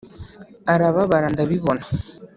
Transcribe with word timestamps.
Arababara 0.73 1.27
ndabibona 1.33 1.83